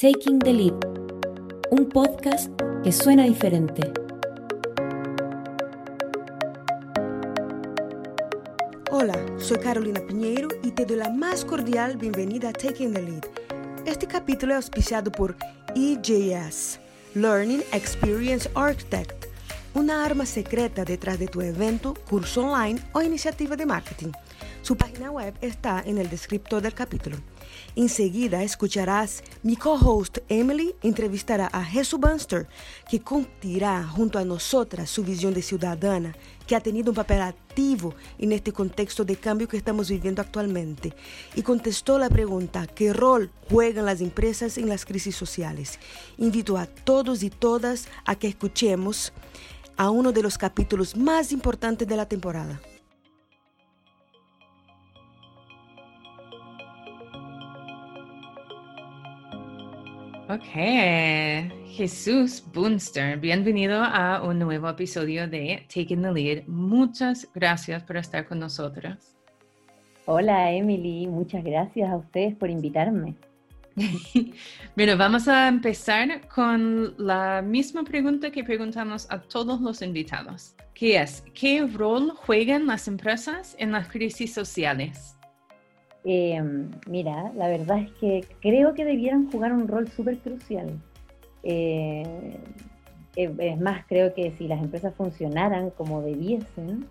[0.00, 0.72] Taking the Lead,
[1.70, 2.50] un podcast
[2.82, 3.92] que suena diferente.
[8.90, 13.24] Hola, soy Carolina Piñeiro y te doy la más cordial bienvenida a Taking the Lead.
[13.84, 15.36] Este capítulo es auspiciado por
[15.76, 16.80] EJS,
[17.12, 19.26] Learning Experience Architect,
[19.74, 24.12] una arma secreta detrás de tu evento, curso online o iniciativa de marketing.
[24.70, 27.16] Su página web está en el descriptor del capítulo.
[27.74, 32.46] Enseguida escucharás mi co-host Emily entrevistará a Jesús Bunster,
[32.88, 36.14] que compartirá junto a nosotras su visión de ciudadana,
[36.46, 40.94] que ha tenido un papel activo en este contexto de cambio que estamos viviendo actualmente,
[41.34, 45.80] y contestó la pregunta, ¿qué rol juegan las empresas en las crisis sociales?
[46.16, 49.12] Invito a todos y todas a que escuchemos
[49.76, 52.60] a uno de los capítulos más importantes de la temporada.
[60.32, 60.44] Ok,
[61.66, 66.46] Jesús Bunster, bienvenido a un nuevo episodio de Taking the Lead.
[66.46, 69.16] Muchas gracias por estar con nosotros.
[70.06, 73.16] Hola Emily, muchas gracias a ustedes por invitarme.
[74.76, 81.02] bueno, vamos a empezar con la misma pregunta que preguntamos a todos los invitados, que
[81.02, 85.16] es, ¿qué rol juegan las empresas en las crisis sociales?
[86.04, 86.40] Eh,
[86.88, 90.80] mira, la verdad es que creo que debieran jugar un rol súper crucial.
[91.42, 92.36] Eh,
[93.16, 96.86] eh, es más, creo que si las empresas funcionaran como debiesen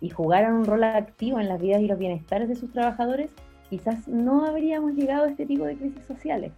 [0.00, 3.30] y jugaran un rol activo en las vidas y los bienestares de sus trabajadores,
[3.68, 6.52] quizás no habríamos llegado a este tipo de crisis sociales.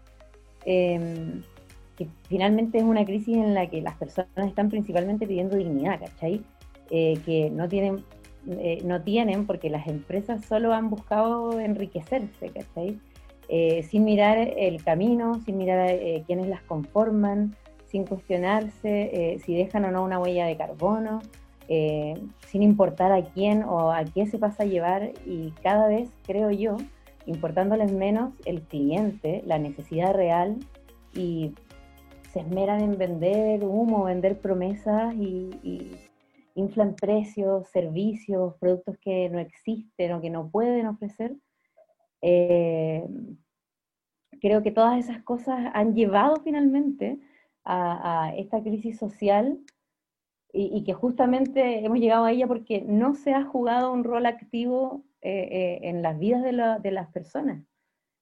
[0.65, 1.43] Em,
[1.97, 6.43] que finalmente es una crisis en la que las personas están principalmente pidiendo dignidad, ¿cachai?
[6.91, 8.05] que no tienen
[8.49, 12.99] eh, no tienen porque las empresas solo han buscado enriquecerse, ¿cachai?
[13.49, 17.55] Eh, sin mirar el camino, sin mirar eh, quiénes las conforman,
[17.87, 21.21] sin cuestionarse si dejan o no una huella de carbono,
[21.69, 26.51] sin importar a quién o a qué se pasa a llevar y cada vez, creo
[26.51, 26.79] yo,
[27.27, 30.57] importándoles menos el cliente, la necesidad real
[31.15, 31.53] y
[32.33, 35.51] se esmeran en vender humo, vender promesas y
[36.55, 41.37] inflan precios, servicios, productos que no existen o que no pueden ofrecer.
[42.21, 43.05] Eh,
[44.41, 47.19] creo que todas esas cosas han llevado finalmente
[47.65, 49.59] a, esta crisis social
[50.53, 55.05] y, que justamente hemos llegado a ella porque no se ha jugado un rol activo
[55.23, 57.65] eh, eh, en las vidas de, las personas.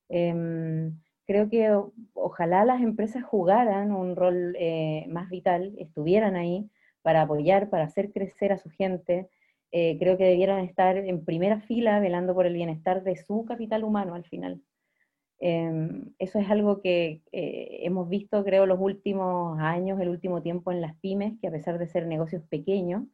[0.08, 1.76] Em, creo que
[2.14, 4.56] ojalá las empresas jugaran un rol
[5.08, 6.70] más vital, estuvieran ahí,
[7.02, 9.28] para apoyar, para hacer crecer a su gente.
[9.72, 13.84] Eh, creo que debieran estar en primera fila velando por el bienestar de su capital
[13.84, 14.62] humano al final.
[15.40, 20.70] Em, eso es algo que eh, hemos visto, creo, los últimos años, el último tiempo
[20.70, 23.04] en las pymes, que a pesar de ser negocios pequeños,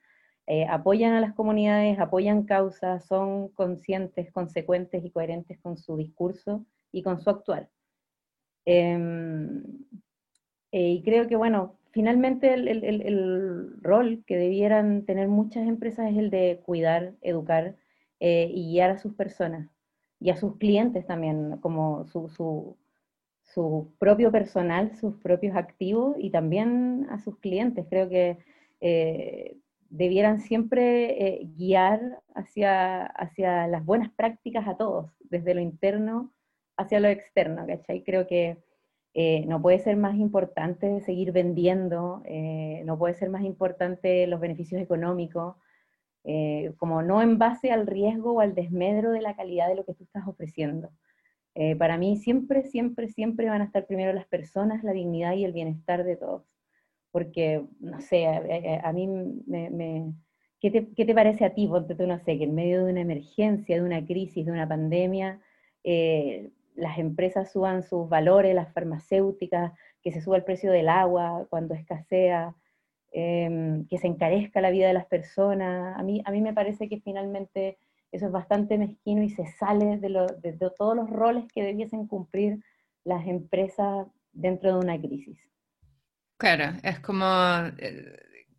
[0.49, 6.67] eh, apoyan a las comunidades, apoyan causas, son conscientes, consecuentes y coherentes con su discurso
[6.93, 7.69] y con su actuar.
[8.65, 9.63] Em,
[10.73, 16.61] y creo que, bueno, finalmente el, rol que debieran tener muchas empresas es el de
[16.63, 17.75] cuidar, educar
[18.21, 19.71] eh, y guiar a sus personas
[20.21, 22.77] y a sus clientes también, como su,
[23.99, 27.87] propio personal, sus propios activos y también a sus clientes.
[27.89, 28.37] Creo que
[28.83, 29.57] eh,
[29.89, 30.83] debieran siempre
[31.27, 36.31] eh, guiar hacia, hacia las buenas prácticas a todos, desde lo interno
[36.77, 38.05] hacia lo externo, ¿cachai?
[38.05, 38.59] Creo que
[39.19, 44.41] eh, no puede ser más importante seguir vendiendo, eh, no puede ser más importante los
[44.41, 45.57] beneficios económicos,
[46.25, 49.87] eh, como no en base al riesgo o al desmedro de la calidad de lo
[49.87, 50.91] que tú estás ofreciendo.
[51.79, 55.55] para mí siempre, siempre, siempre van a estar primero las personas, la dignidad y el
[55.55, 56.43] bienestar de todos.
[57.11, 59.07] Porque, no sé, a, mí
[59.47, 60.13] me...
[60.61, 61.67] ¿qué, te, ¿qué, te, parece a ti?
[61.67, 64.69] Ponte tú, no sé, que en medio de una emergencia, de una crisis, de una
[64.69, 65.41] pandemia,
[66.77, 69.73] las empresas suban sus valores, las farmacéuticas,
[70.03, 72.55] que se suba el precio del agua cuando escasea,
[73.13, 75.99] em, que se encarezca la vida de las personas.
[75.99, 77.79] A mí, a mí me parece que finalmente
[78.13, 80.09] eso es bastante mezquino y se sale de,
[80.43, 82.61] de todos los roles que debiesen cumplir
[83.05, 85.39] las empresas dentro de una crisis.
[86.39, 87.25] Claro, es como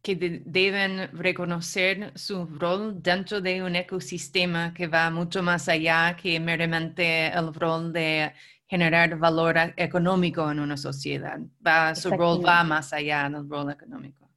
[0.01, 0.15] que
[0.45, 7.27] deben reconocer su rol dentro de un ecosistema que va mucho más allá que meramente
[7.27, 8.31] el rol de
[8.67, 11.39] generar valor económico en una sociedad.
[11.65, 14.27] Va, su rol va más allá del rol económico.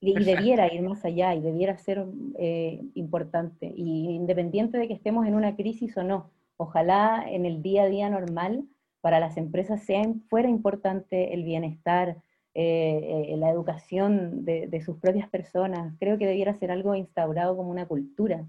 [0.00, 2.06] Y, debiera ir más allá y debiera ser
[2.38, 3.72] eh, importante.
[3.74, 7.88] Y independiente de que estemos en una crisis o no, ojalá en el día a
[7.88, 8.64] día normal
[9.00, 12.18] para las empresas sea, fuera importante el bienestar,
[12.54, 15.94] eh, la educación de, sus propias personas.
[15.98, 18.46] Creo que debiera ser algo instaurado como una cultura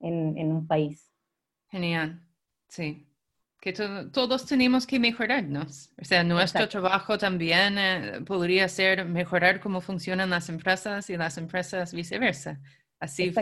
[0.00, 1.10] en, un país.
[1.68, 2.20] Genial,
[2.68, 3.06] sí.
[3.60, 5.90] Que todos tenemos que mejorarnos.
[6.00, 11.38] O sea, nuestro trabajo también eh, podría ser mejorar cómo funcionan las empresas y las
[11.38, 12.60] empresas viceversa.
[13.00, 13.32] Así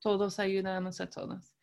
[0.00, 1.54] todos ayudamos a todos.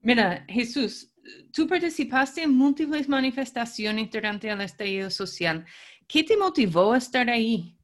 [0.00, 1.10] Mira, Jesús,
[1.52, 5.64] tú participaste en múltiples manifestaciones durante el estallido social.
[6.06, 7.74] ¿Qué te motivó a estar ahí?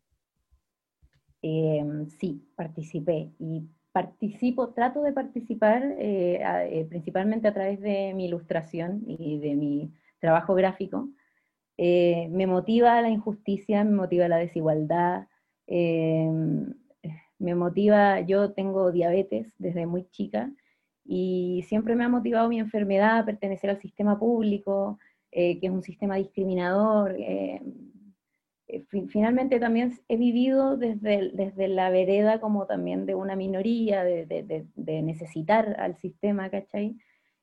[1.42, 3.62] Em, sí, participé y
[3.92, 6.40] participo, trato de participar eh,
[6.70, 11.08] eh, principalmente a través de mi ilustración y de mi trabajo gráfico.
[11.78, 15.28] Eh, me motiva la injusticia, me motiva la desigualdad,
[15.66, 16.74] em,
[17.38, 20.52] me motiva, yo tengo diabetes desde muy chica
[21.04, 24.98] y siempre me ha motivado mi enfermedad, pertenecer al sistema público,
[25.32, 27.62] que es un sistema discriminador, eh,
[29.08, 34.66] finalmente también he vivido desde, desde la vereda como también de una minoría, de,
[35.02, 36.96] necesitar al sistema, ¿cachai?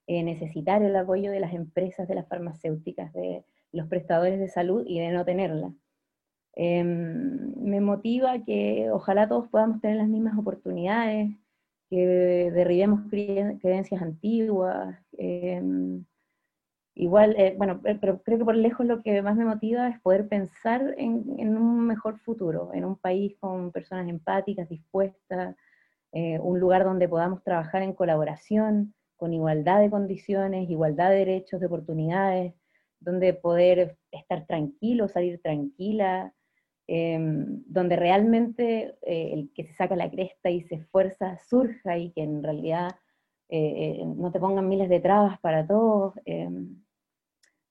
[0.08, 4.84] Eh, necesitar el apoyo de las empresas, de las farmacéuticas, de los prestadores de salud
[4.88, 5.74] y de no tenerla.
[6.56, 11.30] Em, me motiva que ojalá todos podamos tener las mismas oportunidades,
[11.90, 16.04] que derribemos creencias antiguas, em,
[17.00, 20.00] Igual, eh, bueno, eh, pero creo que por lejos lo que más me motiva es
[20.02, 25.56] poder pensar en, un mejor futuro, en un país con personas empáticas, dispuestas,
[26.12, 31.60] eh, un lugar donde podamos trabajar en colaboración, con igualdad de condiciones, igualdad de derechos,
[31.60, 32.56] de oportunidades,
[33.00, 36.34] donde poder estar tranquilo, salir tranquila,
[36.88, 42.24] em, donde realmente el que se saca la cresta y se esfuerza surja y que
[42.24, 42.96] en realidad
[43.50, 46.16] no te pongan miles de trabas para todos.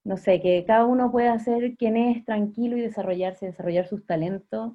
[0.07, 4.73] No sé, que cada uno pueda ser quien es tranquilo y desarrollarse, desarrollar sus talentos.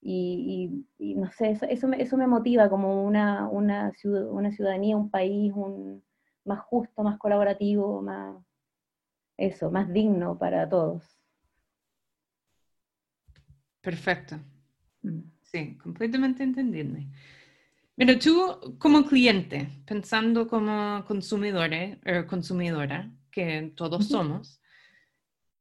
[0.00, 5.52] Y, no sé, eso, eso, me, eso me motiva como una, una, ciudadanía, un país
[5.54, 6.02] un,
[6.46, 8.42] más justo, más colaborativo, más,
[9.36, 11.04] eso, más digno para todos.
[13.82, 14.38] Perfecto.
[15.02, 15.20] Mm.
[15.42, 17.08] Sí, completamente entendible.
[17.94, 24.61] Pero tú como cliente, pensando como consumidores eh, consumidora, que todos somos,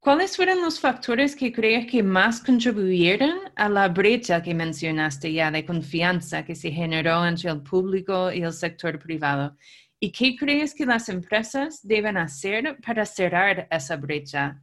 [0.02, 5.52] ¿Cuáles fueron los factores que crees que más contribuyeron a la brecha que mencionaste ya
[5.52, 9.56] de confianza que se generó entre el público y el sector privado?
[10.00, 14.60] ¿Y qué crees que las empresas deben hacer para cerrar esa brecha?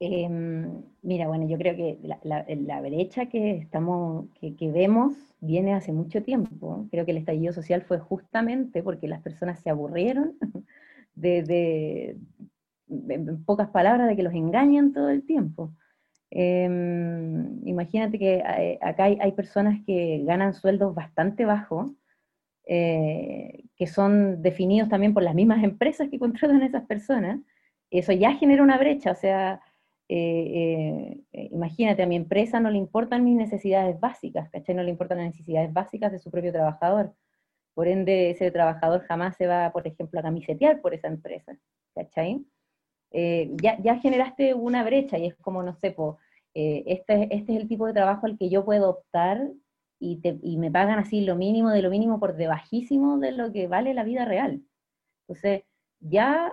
[0.00, 6.24] Em, mira, bueno, yo creo que la, brecha que, estamos, que, vemos viene hace mucho
[6.24, 6.88] tiempo.
[6.90, 10.36] Creo que el estallido social fue justamente porque las personas se aburrieron
[11.14, 12.16] de,
[12.90, 15.72] en pocas palabras, de que los engañan todo el tiempo.
[16.30, 21.92] Em, imagínate que eh, acá hay, personas que ganan sueldos bastante bajos,
[22.66, 27.40] eh, que son definidos también por las mismas empresas que contratan a esas personas.
[27.90, 29.62] Eso ya genera una brecha, o sea,
[30.10, 34.74] eh, imagínate, a mi empresa no le importan mis necesidades básicas, ¿cachai?
[34.74, 37.14] No le importan las necesidades básicas de su propio trabajador.
[37.74, 41.56] Por ende, ese trabajador jamás se va, por ejemplo, a camisetear por esa empresa,
[41.94, 42.44] ¿cachai?
[43.10, 45.96] Eh, ya, ya, generaste una brecha y es como, no sé,
[46.54, 49.50] eh, este, este es el tipo de trabajo al que yo puedo optar
[49.98, 53.52] y, te, y, me pagan así lo mínimo de lo mínimo por debajísimo de lo
[53.52, 54.62] que vale la vida real.
[55.26, 55.64] Entonces,
[56.00, 56.52] ya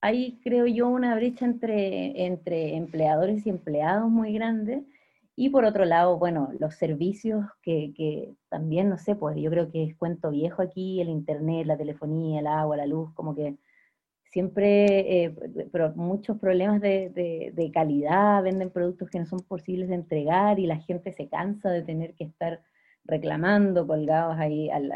[0.00, 4.84] hay, creo yo, una brecha entre, entre empleadores y empleados muy grande.
[5.36, 9.70] Y por otro lado, bueno, los servicios que, que, también, no sé, pues yo creo
[9.70, 13.56] que es cuento viejo aquí, el internet, la telefonía, el agua, la luz, como que
[14.32, 15.34] siempre eh,
[15.70, 20.78] pero muchos problemas de, calidad, venden productos que no son posibles de entregar y la
[20.78, 22.62] gente se cansa de tener que estar
[23.04, 24.90] reclamando, colgados ahí al,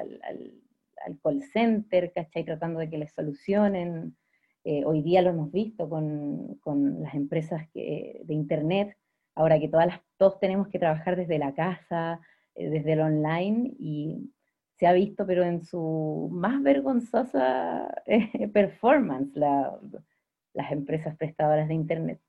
[1.23, 2.45] call center, ¿cachai?
[2.45, 4.17] Tratando de que les solucionen.
[4.65, 8.97] Eh, hoy día lo hemos visto con, las empresas de Internet,
[9.35, 12.21] ahora que todas las, todos tenemos que trabajar desde la casa,
[12.55, 14.31] eh, desde el online, y
[14.79, 22.21] se ha visto, pero en su más vergonzosa eh, performance, las empresas prestadoras de Internet.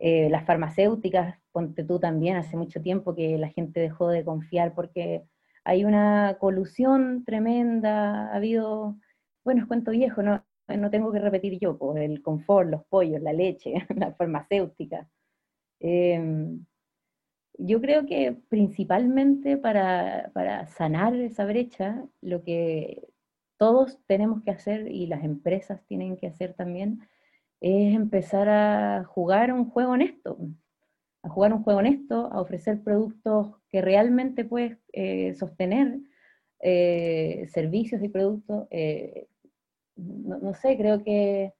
[0.00, 4.74] Eh, las farmacéuticas, ponte tú también, hace mucho tiempo que la gente dejó de confiar
[4.74, 5.24] porque
[5.64, 8.96] hay una colusión tremenda, ha habido,
[9.44, 13.20] bueno, es cuento viejo, no, no tengo que repetir yo, pues el confort, los pollos,
[13.22, 15.08] la leche, la farmacéutica.
[15.80, 16.64] Em,
[17.58, 20.30] yo creo que principalmente para,
[20.68, 23.08] sanar esa brecha, lo que
[23.58, 27.00] todos tenemos que hacer y las empresas tienen que hacer también,
[27.60, 30.38] es empezar a jugar un juego honesto,
[31.22, 35.98] a jugar un juego honesto, a ofrecer productos que realmente puedes eh, sostener,
[36.60, 38.68] eh, servicios y productos.
[38.70, 39.26] Eh,
[39.96, 41.52] no, sé, creo que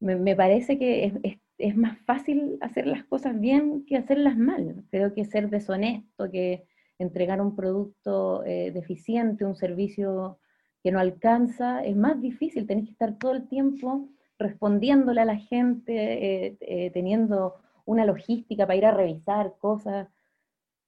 [0.00, 1.38] me, parece que es,
[1.76, 4.84] más fácil hacer las cosas bien que hacerlas mal.
[4.90, 6.64] Creo que ser deshonesto, que
[6.98, 10.38] entregar un producto deficiente, un servicio
[10.82, 15.36] que no alcanza, es más difícil, tenés que estar todo el tiempo respondiéndole a la
[15.36, 16.58] gente,
[16.92, 17.54] teniendo
[17.84, 20.08] una logística para ir a revisar cosas.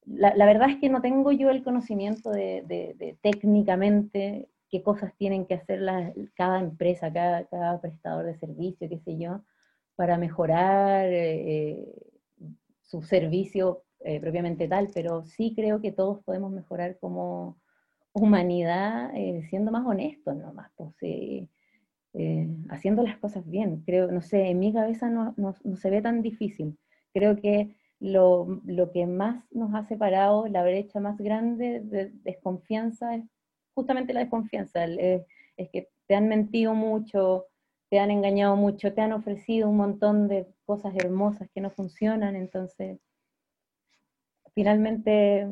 [0.04, 5.54] La, verdad es que no tengo yo el conocimiento de, técnicamente qué cosas tienen que
[5.54, 5.80] hacer
[6.35, 9.42] cada empresa, cada, prestador de servicio, qué sé yo,
[9.97, 11.85] para mejorar eh,
[12.83, 17.59] su servicio eh, propiamente tal, pero sí creo que todos podemos mejorar como
[18.12, 20.95] humanidad eh, siendo más honestos nomás, pues,
[22.71, 23.83] haciendo las cosas bien.
[23.85, 26.79] Creo, no sé, en mi cabeza no, no se ve tan difícil.
[27.12, 28.61] Creo que lo,
[28.93, 33.25] que más nos ha separado, la brecha más grande de desconfianza, es
[33.75, 34.85] justamente la desconfianza.
[34.85, 35.25] Es,
[35.73, 37.47] que te han mentido mucho,
[37.88, 42.37] te han engañado mucho, te han ofrecido un montón de cosas hermosas que no funcionan,
[42.37, 42.99] entonces
[44.55, 45.49] finalmente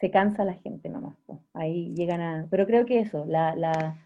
[0.00, 1.16] se cansa la gente nomás.
[1.52, 2.46] Ahí llegan a...
[2.50, 3.98] Pero creo que eso, la,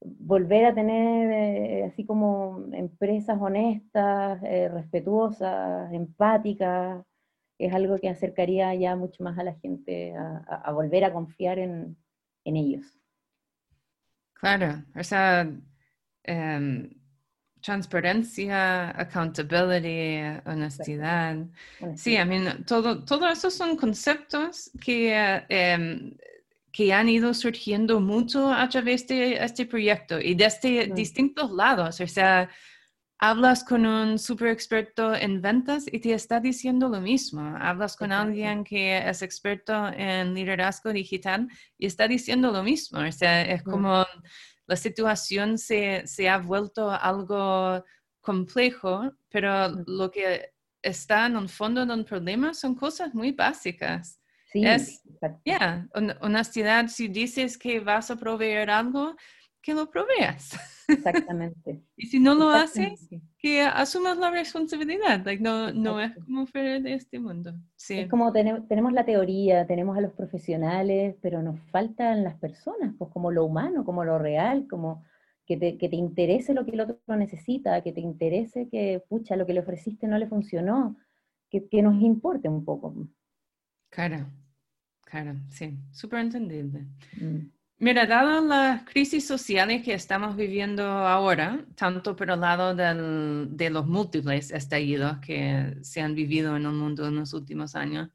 [0.00, 7.04] volver a tener eh, así como empresas honestas, eh, respetuosas, empáticas,
[7.58, 11.96] es algo que acercaría ya mucho más a la gente a, volver a confiar en,
[12.44, 12.98] ellos.
[14.32, 15.50] Claro, o sea,
[16.28, 16.90] em,
[17.60, 21.36] transparencia, accountability, honestidad.
[21.96, 25.12] Sí, I mean, todo, todo esos son conceptos que
[25.48, 26.16] em,
[26.78, 32.00] que han ido surgiendo mucho a través de este proyecto y desde distintos lados.
[32.00, 32.48] O sea,
[33.18, 37.40] hablas con un super experto en ventas y te está diciendo lo mismo.
[37.58, 43.00] Hablas con alguien que es experto en liderazgo digital y está diciendo lo mismo.
[43.00, 44.06] O sea, es como
[44.68, 47.84] la situación se, se ha vuelto algo
[48.20, 54.20] complejo, pero lo que está en el fondo de un problema son cosas muy básicas.
[54.52, 55.02] Sí, es,
[55.44, 55.88] ya,
[56.20, 59.16] honestidad, si dices que vas a proveer algo,
[59.68, 60.58] que lo proveas.
[60.88, 61.82] Exactamente.
[61.98, 63.06] y si no lo haces,
[63.36, 65.22] que asumas la responsabilidad.
[65.40, 67.52] no, no es como fuera de este mundo.
[67.76, 67.98] Sí.
[67.98, 73.10] Es como tenemos la teoría, tenemos a los profesionales, pero nos faltan las personas, pues
[73.12, 75.04] como lo humano, como lo real, como
[75.44, 79.36] que te, que te interese lo que el otro necesita, que te interese que, pucha,
[79.36, 80.96] lo que le ofreciste no le funcionó,
[81.50, 82.94] que, que nos importe un poco.
[83.90, 84.28] Claro,
[85.02, 86.86] claro, sí, súper entendible.
[87.20, 87.57] Mm.
[87.80, 93.86] Mira, dado las crisis sociales que estamos viviendo ahora, tanto por el lado de los
[93.86, 98.08] múltiples estallidos que se han vivido en el mundo en los últimos años,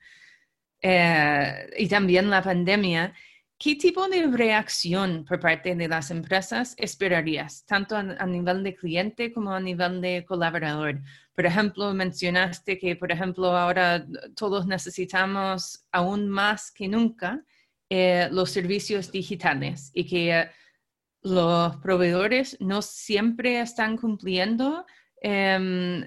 [0.81, 3.13] eh, y también la pandemia,
[3.57, 9.31] ¿qué tipo de reacción por parte de las empresas esperarías, tanto a nivel de cliente
[9.31, 10.99] como a nivel de colaborador?
[11.33, 14.05] Por ejemplo, mencionaste que, por ejemplo, ahora
[14.35, 17.45] todos necesitamos aún más que nunca
[17.89, 20.49] eh, los servicios digitales y que eh,
[21.21, 24.85] los proveedores no siempre están cumpliendo
[25.21, 26.05] em,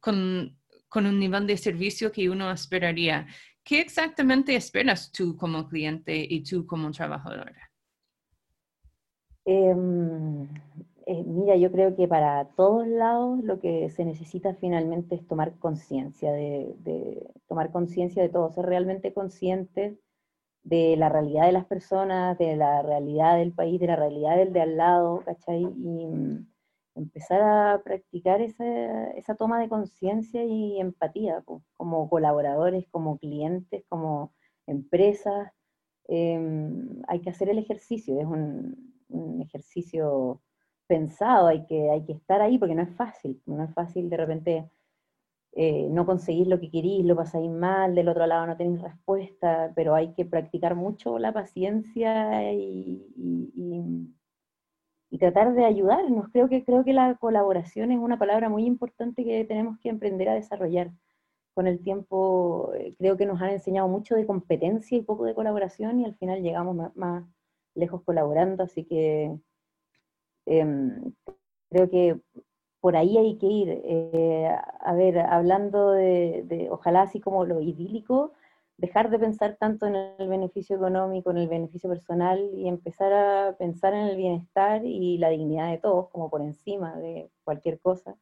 [0.00, 0.56] con,
[0.88, 3.26] con un nivel de servicio que uno esperaría.
[3.62, 7.70] ¿Qué exactamente esperas tú como cliente y tú como trabajadora?
[9.46, 10.44] Em,
[11.06, 15.58] eh, mira, yo creo que para todos lados lo que se necesita finalmente es tomar
[15.58, 19.98] conciencia de, tomar conciencia de todo, ser realmente consciente
[20.64, 24.52] de la realidad de las personas, de la realidad del país, de la realidad del
[24.52, 25.62] de al lado, ¿cachai?
[25.62, 26.46] Y mm,
[26.96, 31.44] empezar a practicar esa, toma de conciencia y empatía,
[31.76, 34.34] como colaboradores, como clientes, como
[34.66, 35.52] empresas.
[36.08, 40.42] Em, hay que hacer el ejercicio, es un, un ejercicio
[40.86, 44.16] pensado, hay que, hay que estar ahí porque no es fácil, no es fácil de
[44.16, 44.70] repente
[45.56, 49.72] eh, no conseguir lo que querís, lo pasáis mal, del otro lado no tenéis respuesta,
[49.76, 53.02] pero hay que practicar mucho la paciencia y,
[55.18, 56.28] tratar de ayudarnos.
[56.32, 60.28] Creo que, creo que la colaboración es una palabra muy importante que tenemos que aprender
[60.28, 60.90] a desarrollar.
[61.54, 65.34] Con el tiempo eh, creo que nos han enseñado mucho de competencia y poco de
[65.34, 67.24] colaboración y al final llegamos más, más
[67.74, 69.38] lejos colaborando, así que
[70.46, 71.12] Em,
[71.70, 72.20] creo que
[72.84, 73.80] por ahí hay que ir.
[73.82, 74.46] Eh,
[74.80, 78.34] a ver, hablando de, ojalá así como lo idílico,
[78.76, 83.56] dejar de pensar tanto en el beneficio económico, en el beneficio personal y empezar a
[83.56, 88.16] pensar en el bienestar y la dignidad de todos como por encima de cualquier cosa.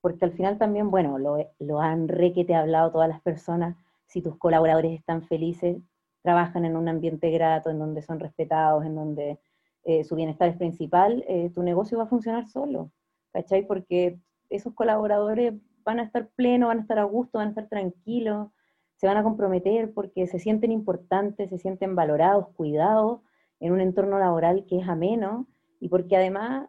[0.00, 3.76] Porque al final también, bueno, lo, han re que te ha hablado todas las personas,
[4.06, 5.76] si tus colaboradores están felices,
[6.22, 9.38] trabajan en un ambiente grato, en donde son respetados, en donde
[9.84, 12.90] eh, su bienestar es principal, eh, tu negocio va a funcionar solo,
[13.34, 13.66] ¿cachai?
[13.66, 15.52] Porque esos colaboradores
[15.84, 18.48] van a estar plenos, van a estar a gusto, van a estar tranquilos,
[18.96, 23.20] se van a comprometer porque se sienten importantes, se sienten valorados, cuidados
[23.60, 25.46] en un entorno laboral que es ameno
[25.80, 26.68] y porque además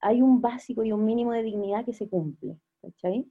[0.00, 2.56] hay un básico y un mínimo de dignidad que se cumple.
[2.80, 3.30] ¿cachai?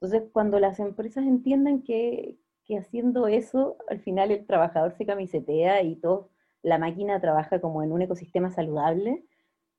[0.00, 2.38] Entonces, cuando las empresas entiendan que,
[2.76, 6.30] haciendo eso, al final el trabajador se camisetea y todo,
[6.62, 9.24] la máquina trabaja como en un ecosistema saludable,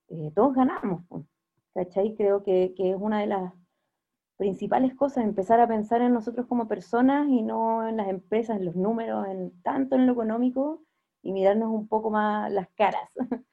[0.08, 1.02] eh, todos ganamos.
[1.78, 2.16] ¿Cachai?
[2.16, 3.52] Creo que, es una de las
[4.36, 8.64] principales cosas, empezar a pensar en nosotros como personas y no en las empresas, en
[8.64, 10.82] los números, en tanto en lo económico
[11.22, 13.08] y mirarnos un poco más las caras.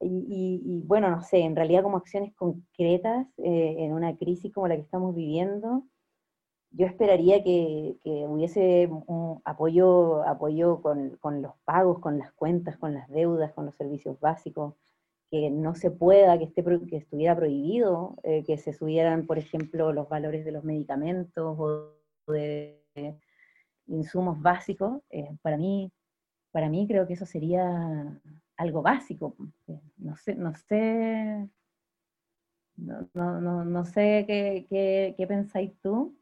[0.00, 4.66] y, y, bueno, no sé, en realidad como acciones concretas eh, en una crisis como
[4.68, 5.84] la que estamos viviendo,
[6.70, 7.96] yo esperaría que,
[8.28, 13.74] hubiese un apoyo, apoyo con, los pagos, con las cuentas, con las deudas, con los
[13.76, 14.74] servicios básicos,
[15.30, 20.08] que no se pueda, que, esté, estuviera prohibido, eh, que se subieran, por ejemplo, los
[20.08, 21.94] valores de los medicamentos o
[22.26, 22.82] de
[23.86, 25.02] insumos básicos.
[25.10, 25.92] Eh, para, mí,
[26.52, 28.20] para mí creo que eso sería
[28.56, 29.36] algo básico.
[29.98, 31.48] No sé, no sé,
[32.76, 36.18] no, sé qué, qué pensáis tú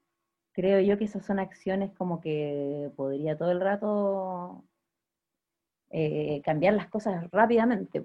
[0.57, 4.65] creo yo que esas son acciones como que podría todo el rato
[5.91, 8.03] eh, cambiar las cosas rápidamente.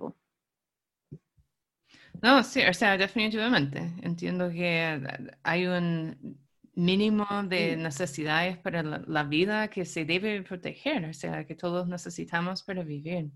[2.21, 3.93] No, sí, o sea, definitivamente.
[4.01, 5.01] Entiendo que
[5.43, 6.37] hay un
[6.75, 12.63] mínimo de necesidades para la, vida que se debe proteger, o sea, que todos necesitamos
[12.63, 13.31] para vivir.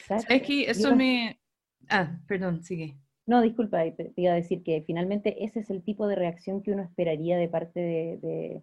[0.00, 0.34] Exacto.
[0.46, 1.40] que eso me...
[1.88, 2.96] Ah, perdón, sigue.
[3.26, 6.72] No, disculpa, te, iba a decir que finalmente ese es el tipo de reacción que
[6.72, 8.62] uno esperaría de parte de,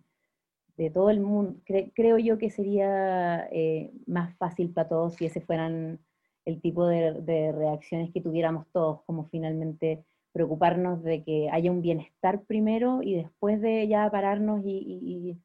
[0.94, 1.62] todo el mundo.
[1.94, 6.00] creo yo que sería eh, más fácil para todos si ese fueran
[6.46, 12.44] el tipo de, reacciones que tuviéramos todos, como finalmente preocuparnos de que haya un bienestar
[12.44, 15.38] primero y después de ya pararnos y,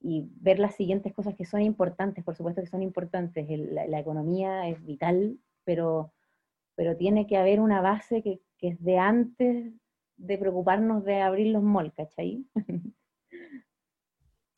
[0.00, 3.46] ver las siguientes cosas que son importantes, por supuesto que son importantes.
[3.48, 6.12] la, economía es vital, pero
[6.78, 9.72] pero tiene que haber una base que, es de antes
[10.16, 12.46] de preocuparnos de abrir los malls, ¿cachai?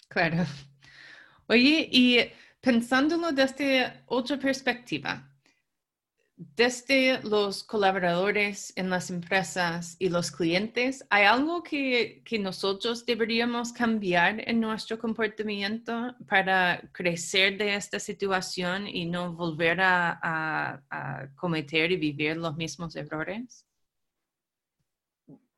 [0.09, 0.43] Claro.
[1.47, 2.19] Oye, y
[2.61, 5.30] pensándolo desde otra perspectiva,
[6.57, 14.49] desde los colaboradores en las empresas y los clientes, ¿hay algo que, nosotros deberíamos cambiar
[14.49, 20.83] en nuestro comportamiento para crecer de esta situación y no volver a,
[21.37, 23.67] cometer y vivir los mismos errores?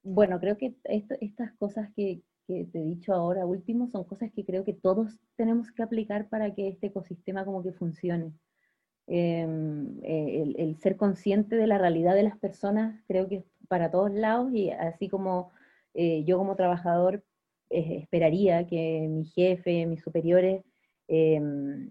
[0.03, 4.45] Bueno, creo que estas cosas que, que te he dicho ahora último son cosas que
[4.45, 8.33] creo que todos tenemos que aplicar para que este ecosistema como que funcione.
[9.08, 14.12] Em, eh, el, ser consciente de la realidad de las personas, creo que para todos
[14.12, 15.50] lados, y así como
[15.94, 17.24] eh, yo como trabajador
[17.70, 20.64] eh, esperaría que mi jefe, mis superiores,
[21.08, 21.90] em,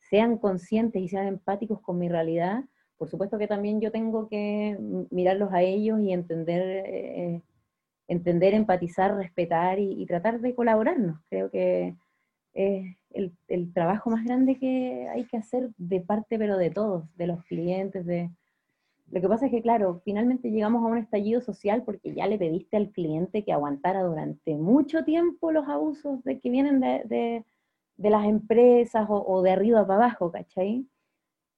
[0.00, 2.64] sean conscientes y sean empáticos con mi realidad,
[2.96, 4.76] por supuesto que también yo tengo que
[5.10, 7.42] mirarlos a ellos y entender,
[8.08, 11.20] entender empatizar, respetar y, y, tratar de colaborarnos.
[11.30, 11.94] Creo que
[12.52, 17.04] es el, el, trabajo más grande que hay que hacer de parte, pero de todos,
[17.16, 18.30] de los clientes, de...
[19.10, 22.38] Lo que pasa es que, claro, finalmente llegamos a un estallido social porque ya le
[22.38, 27.44] pediste al cliente que aguantara durante mucho tiempo los abusos de que vienen de, de,
[28.00, 30.86] de las empresas o, de arriba para abajo, ¿cachai?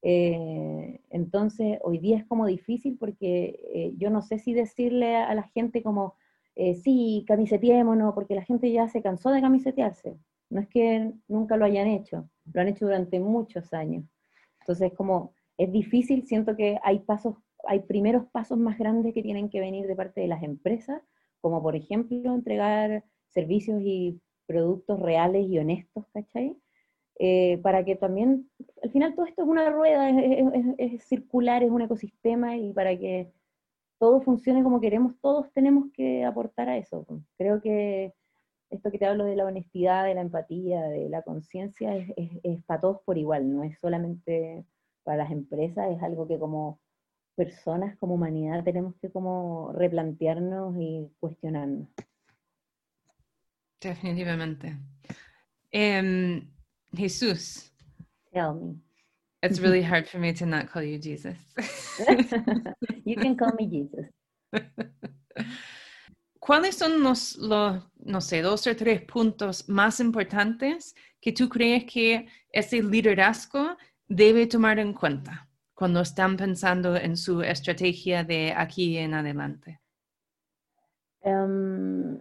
[0.01, 5.33] Eh, entonces, hoy día es como difícil porque eh, yo no sé si decirle a,
[5.35, 6.15] la gente como,
[6.55, 10.17] eh, sí, camiseteémonos, porque la gente ya se cansó de camisetearse.
[10.53, 14.05] No es que nunca lo hayan hecho, lo han hecho durante muchos años.
[14.59, 17.35] Entonces, como es difícil, siento que hay pasos,
[17.65, 21.01] hay primeros pasos más grandes que tienen que venir de parte de las empresas,
[21.41, 26.55] como por ejemplo entregar servicios y productos reales y honestos, ¿cachai?
[27.19, 28.49] Eh, para que también,
[28.83, 30.09] al final todo esto es una rueda,
[30.77, 33.31] es, circular, es un ecosistema y para que
[33.99, 37.05] todo funcione como queremos, todos tenemos que aportar a eso.
[37.37, 38.13] Creo que
[38.69, 42.09] esto que te hablo de la honestidad, de la empatía, de la conciencia, es,
[42.43, 44.65] es, para todos por igual, no es solamente
[45.03, 46.79] para las empresas, es algo que como
[47.35, 51.87] personas, como humanidad, tenemos que como replantearnos y cuestionarnos.
[53.81, 54.77] Definitivamente.
[55.71, 56.47] Em,
[56.95, 57.71] Jesús.
[58.31, 58.75] Tell me.
[59.41, 61.37] It's really hard for me to not call you Jesus.
[63.03, 64.07] you can call me Jesus.
[66.45, 71.85] ¿Cuáles son los, los, no sé, dos o tres puntos más importantes que tú crees
[71.85, 73.77] que ese liderazgo
[74.09, 79.79] debe tomar en cuenta cuando están pensando en su estrategia de aquí en adelante?
[81.21, 82.19] Um,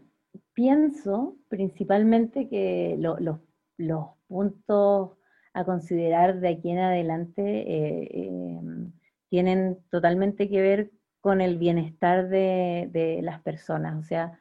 [0.53, 5.19] pienso principalmente que lo, los puntos
[5.53, 8.93] a considerar de aquí en adelante eh, em,
[9.31, 13.97] tienen totalmente que ver con el bienestar de, las personas.
[13.97, 14.39] O sea,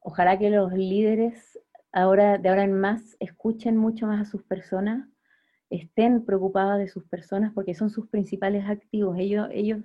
[0.00, 1.58] ojalá que los líderes
[1.92, 5.08] ahora, de ahora en más escuchen mucho más a sus personas,
[5.70, 9.16] estén preocupados de sus personas porque son sus principales activos.
[9.18, 9.80] Ellos, ellos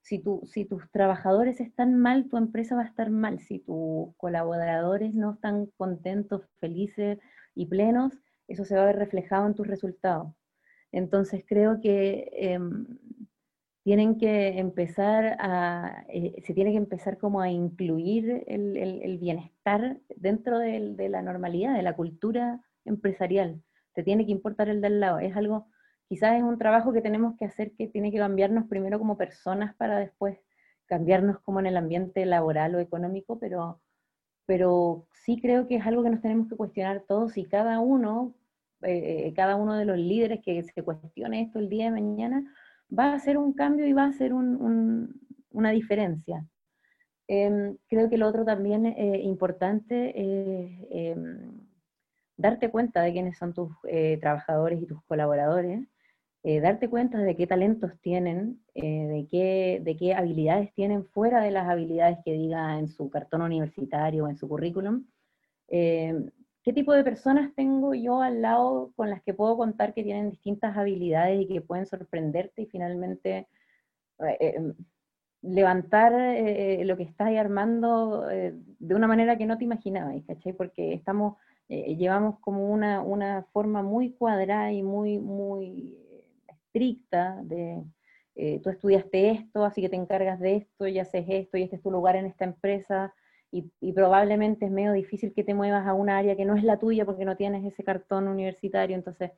[0.00, 3.40] si, si tus trabajadores están mal, tu empresa va a estar mal.
[3.40, 7.18] Si tus colaboradores no están contentos, felices
[7.54, 8.12] y plenos,
[8.46, 10.32] eso se va a ver reflejado en tus resultados.
[10.92, 12.86] Entonces creo que em,
[13.84, 20.58] tienen que empezar a, eh, se tiene que empezar como a incluir el, bienestar dentro
[20.58, 23.62] de la normalidad, de la cultura empresarial.
[23.92, 25.18] Te tiene que importar el del lado.
[25.18, 25.68] Es algo,
[26.08, 29.74] quizás es un trabajo que tenemos que hacer que tiene que cambiarnos primero como personas
[29.76, 30.38] para después
[30.86, 33.82] cambiarnos como en el ambiente laboral o económico, pero,
[34.46, 38.34] pero sí creo que es algo que nos tenemos que cuestionar todos y cada uno,
[38.80, 42.54] eh, cada uno de los líderes que se cuestione esto el día de mañana,
[42.96, 46.46] va a hacer un cambio y va a hacer una diferencia.
[47.26, 51.66] Em, creo que lo otro también eh, importante es em,
[52.36, 55.86] darte cuenta de quiénes son tus eh, trabajadores y tus colaboradores,
[56.42, 61.50] eh, darte cuenta de qué talentos tienen, de, qué, de qué habilidades tienen fuera de
[61.50, 65.06] las habilidades que diga en su cartón universitario o en su currículum,
[65.68, 66.30] em,
[66.64, 70.30] ¿Qué tipo de personas tengo yo al lado con las que puedo contar que tienen
[70.30, 73.48] distintas habilidades y que pueden sorprenderte y finalmente
[74.20, 74.72] eh, eh,
[75.42, 80.54] levantar eh, lo que estás armando de una manera que no te imaginabas, ¿cachai?
[80.54, 81.36] Porque estamos,
[81.68, 85.98] llevamos como una, una, forma muy cuadrada y muy, muy
[86.48, 87.84] estricta de,
[88.62, 91.82] tú estudiaste esto, así que te encargas de esto y haces esto y este es
[91.82, 93.12] tu lugar en esta empresa
[93.80, 96.78] y, probablemente es medio difícil que te muevas a un área que no es la
[96.78, 99.30] tuya porque no tienes ese cartón universitario, entonces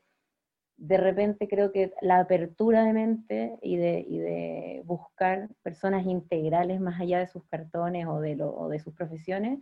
[0.78, 7.00] de repente creo que la apertura de mente y de, de buscar personas integrales más
[7.00, 9.60] allá de sus cartones o de, lo, de sus profesiones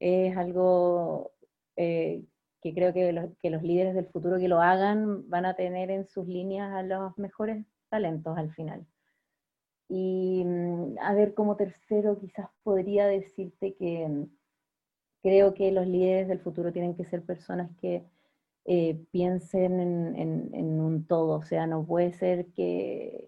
[0.00, 1.32] es algo
[1.76, 2.24] eh,
[2.62, 5.90] que creo que los, que los líderes del futuro que lo hagan van a tener
[5.90, 8.86] en sus líneas a los mejores talentos al final.
[9.88, 14.26] Y mm, a ver, como tercero, quizás podría decirte que mm,
[15.22, 18.04] creo que los líderes del futuro tienen que ser personas que
[18.66, 23.24] eh, piensen en, un todo, o sea, no puede ser que,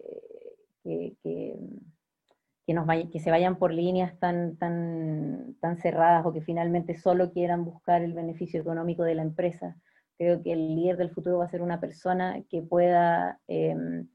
[0.83, 6.95] que, mm, nos que se vayan por líneas tan, tan, tan cerradas o que finalmente
[6.97, 9.77] solo quieran buscar el beneficio económico de la empresa.
[10.17, 13.39] Creo que el líder del futuro va a ser una persona que pueda...
[13.47, 14.07] Em,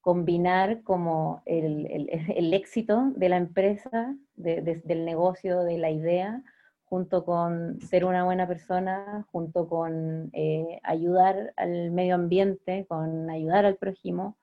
[0.00, 1.86] combinar como el,
[2.36, 6.42] el, éxito de la empresa, del negocio, de la idea,
[6.84, 13.64] junto con ser una buena persona, junto con eh, ayudar al medio ambiente, con ayudar
[13.64, 14.36] al prójimo,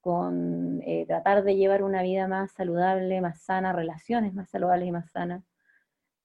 [0.00, 4.92] con eh, tratar de llevar una vida más saludable, más sana, relaciones más saludables y
[4.92, 5.44] más sanas.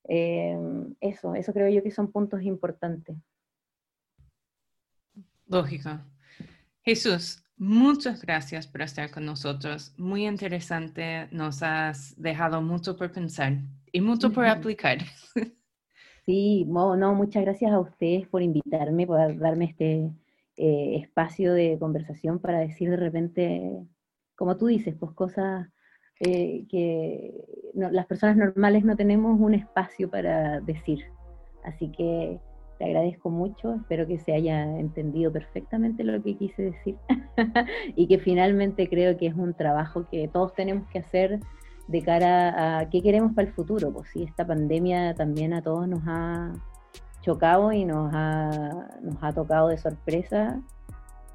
[0.08, 0.58] Eh,
[1.02, 3.18] eso, eso creo yo que son puntos importantes.
[5.48, 5.90] Lógico.
[6.84, 9.94] Jesús, Muchas gracias por estar con nosotros.
[9.98, 11.28] Muy interesante.
[11.32, 13.54] Nos has dejado mucho por pensar
[13.92, 15.00] y mucho por aplicar.
[16.26, 20.10] Sí, no, muchas gracias a ustedes por invitarme, por darme este
[20.58, 23.86] eh, espacio de conversación para decir de repente,
[24.36, 25.68] como tú dices, pues cosas
[26.20, 27.32] eh, que
[27.76, 31.06] las personas normales no tenemos un espacio para decir.
[31.64, 32.40] Así que
[32.78, 36.98] te agradezco mucho, espero que se haya entendido perfectamente lo que quise decir
[37.96, 41.40] y que finalmente creo que es un trabajo que todos tenemos que hacer
[41.88, 45.88] de cara a qué queremos para el futuro, pues si esta pandemia también a todos
[45.88, 46.54] nos ha
[47.22, 50.62] chocado y nos ha, nos ha tocado de sorpresa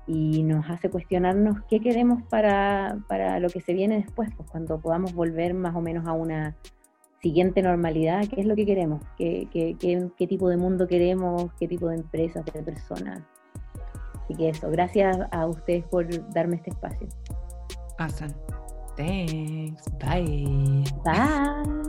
[0.07, 4.81] y nos hace cuestionarnos qué queremos para, para lo que se viene después, pues cuando
[4.81, 6.57] podamos volver más o menos a una
[7.23, 11.69] siguiente normalidad, qué es lo que queremos, qué, qué, qué, tipo de mundo queremos, qué
[11.69, 13.23] tipo de empresas, de personas.
[14.23, 17.09] Así que eso, gracias a ustedes por darme este espacio.
[17.99, 18.35] Awesome.
[18.97, 19.85] Thanks.
[19.99, 20.85] Bye.
[21.05, 21.80] Bye.